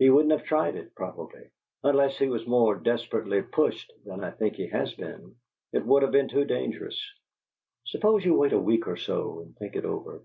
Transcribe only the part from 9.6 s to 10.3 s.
it over."